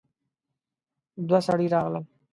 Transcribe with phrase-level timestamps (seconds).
[1.27, 2.05] دوه سړي راغلل.